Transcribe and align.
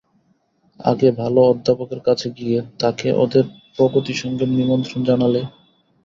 আগে 0.79 1.09
ভালো 1.19 1.39
অধ্যাপকের 1.51 2.01
কাছে 2.07 2.27
গিয়ে 2.37 2.57
তাঁকে 2.79 3.07
ওদের 3.23 3.43
প্রগতিসংঘের 3.75 4.49
নিমন্ত্রণ 4.51 4.99
জানালে। 5.03 5.41